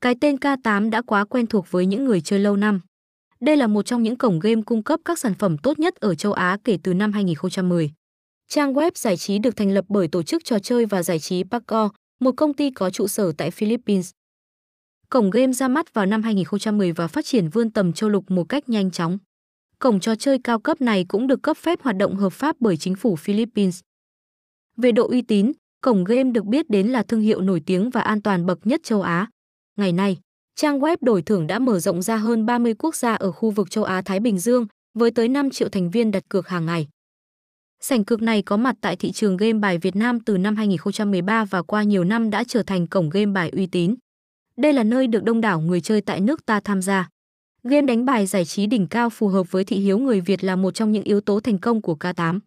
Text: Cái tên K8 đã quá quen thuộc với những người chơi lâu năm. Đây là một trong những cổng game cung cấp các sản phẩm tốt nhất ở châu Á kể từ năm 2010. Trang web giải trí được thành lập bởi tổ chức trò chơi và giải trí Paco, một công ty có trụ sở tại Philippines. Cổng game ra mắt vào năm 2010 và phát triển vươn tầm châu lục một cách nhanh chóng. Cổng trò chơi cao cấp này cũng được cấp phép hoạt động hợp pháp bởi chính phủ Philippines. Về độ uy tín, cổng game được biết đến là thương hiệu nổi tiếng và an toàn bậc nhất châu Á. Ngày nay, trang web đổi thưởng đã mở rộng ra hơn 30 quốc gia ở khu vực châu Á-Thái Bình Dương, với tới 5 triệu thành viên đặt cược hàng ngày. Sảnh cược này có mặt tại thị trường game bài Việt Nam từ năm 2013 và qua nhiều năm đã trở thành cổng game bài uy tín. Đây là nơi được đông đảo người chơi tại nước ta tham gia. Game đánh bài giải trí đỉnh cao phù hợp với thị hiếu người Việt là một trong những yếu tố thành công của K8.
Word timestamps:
Cái 0.00 0.14
tên 0.20 0.36
K8 0.36 0.90
đã 0.90 1.02
quá 1.02 1.24
quen 1.24 1.46
thuộc 1.46 1.70
với 1.70 1.86
những 1.86 2.04
người 2.04 2.20
chơi 2.20 2.38
lâu 2.38 2.56
năm. 2.56 2.80
Đây 3.40 3.56
là 3.56 3.66
một 3.66 3.82
trong 3.82 4.02
những 4.02 4.16
cổng 4.16 4.40
game 4.40 4.62
cung 4.62 4.82
cấp 4.82 5.00
các 5.04 5.18
sản 5.18 5.34
phẩm 5.34 5.58
tốt 5.58 5.78
nhất 5.78 5.94
ở 5.96 6.14
châu 6.14 6.32
Á 6.32 6.58
kể 6.64 6.78
từ 6.82 6.94
năm 6.94 7.12
2010. 7.12 7.90
Trang 8.48 8.74
web 8.74 8.90
giải 8.94 9.16
trí 9.16 9.38
được 9.38 9.56
thành 9.56 9.70
lập 9.70 9.84
bởi 9.88 10.08
tổ 10.08 10.22
chức 10.22 10.44
trò 10.44 10.58
chơi 10.58 10.86
và 10.86 11.02
giải 11.02 11.18
trí 11.18 11.44
Paco, 11.44 11.90
một 12.20 12.32
công 12.36 12.54
ty 12.54 12.70
có 12.70 12.90
trụ 12.90 13.08
sở 13.08 13.32
tại 13.32 13.50
Philippines. 13.50 14.10
Cổng 15.08 15.30
game 15.30 15.52
ra 15.52 15.68
mắt 15.68 15.94
vào 15.94 16.06
năm 16.06 16.22
2010 16.22 16.92
và 16.92 17.06
phát 17.06 17.24
triển 17.24 17.48
vươn 17.48 17.70
tầm 17.70 17.92
châu 17.92 18.10
lục 18.10 18.30
một 18.30 18.44
cách 18.48 18.68
nhanh 18.68 18.90
chóng. 18.90 19.18
Cổng 19.78 20.00
trò 20.00 20.14
chơi 20.14 20.38
cao 20.44 20.58
cấp 20.58 20.80
này 20.80 21.04
cũng 21.08 21.26
được 21.26 21.42
cấp 21.42 21.56
phép 21.56 21.82
hoạt 21.82 21.96
động 21.96 22.16
hợp 22.16 22.32
pháp 22.32 22.56
bởi 22.60 22.76
chính 22.76 22.94
phủ 22.94 23.16
Philippines. 23.16 23.80
Về 24.76 24.92
độ 24.92 25.08
uy 25.08 25.22
tín, 25.22 25.52
cổng 25.80 26.04
game 26.04 26.30
được 26.30 26.44
biết 26.44 26.70
đến 26.70 26.88
là 26.88 27.02
thương 27.02 27.20
hiệu 27.20 27.40
nổi 27.40 27.62
tiếng 27.66 27.90
và 27.90 28.00
an 28.00 28.22
toàn 28.22 28.46
bậc 28.46 28.66
nhất 28.66 28.80
châu 28.84 29.02
Á. 29.02 29.26
Ngày 29.80 29.92
nay, 29.92 30.18
trang 30.56 30.80
web 30.80 30.96
đổi 31.00 31.22
thưởng 31.22 31.46
đã 31.46 31.58
mở 31.58 31.78
rộng 31.78 32.02
ra 32.02 32.16
hơn 32.16 32.46
30 32.46 32.74
quốc 32.78 32.94
gia 32.94 33.14
ở 33.14 33.32
khu 33.32 33.50
vực 33.50 33.70
châu 33.70 33.84
Á-Thái 33.84 34.20
Bình 34.20 34.38
Dương, 34.38 34.66
với 34.94 35.10
tới 35.10 35.28
5 35.28 35.50
triệu 35.50 35.68
thành 35.68 35.90
viên 35.90 36.10
đặt 36.10 36.22
cược 36.28 36.48
hàng 36.48 36.66
ngày. 36.66 36.88
Sảnh 37.80 38.04
cược 38.04 38.22
này 38.22 38.42
có 38.42 38.56
mặt 38.56 38.76
tại 38.80 38.96
thị 38.96 39.12
trường 39.12 39.36
game 39.36 39.52
bài 39.52 39.78
Việt 39.78 39.96
Nam 39.96 40.20
từ 40.20 40.38
năm 40.38 40.56
2013 40.56 41.44
và 41.44 41.62
qua 41.62 41.82
nhiều 41.82 42.04
năm 42.04 42.30
đã 42.30 42.44
trở 42.44 42.62
thành 42.62 42.86
cổng 42.86 43.10
game 43.10 43.26
bài 43.26 43.50
uy 43.50 43.66
tín. 43.66 43.94
Đây 44.56 44.72
là 44.72 44.84
nơi 44.84 45.06
được 45.06 45.24
đông 45.24 45.40
đảo 45.40 45.60
người 45.60 45.80
chơi 45.80 46.00
tại 46.00 46.20
nước 46.20 46.46
ta 46.46 46.60
tham 46.60 46.82
gia. 46.82 47.08
Game 47.62 47.86
đánh 47.86 48.04
bài 48.04 48.26
giải 48.26 48.44
trí 48.44 48.66
đỉnh 48.66 48.86
cao 48.86 49.10
phù 49.10 49.28
hợp 49.28 49.50
với 49.50 49.64
thị 49.64 49.76
hiếu 49.76 49.98
người 49.98 50.20
Việt 50.20 50.44
là 50.44 50.56
một 50.56 50.74
trong 50.74 50.92
những 50.92 51.04
yếu 51.04 51.20
tố 51.20 51.40
thành 51.40 51.58
công 51.58 51.82
của 51.82 51.96
K8. 52.00 52.38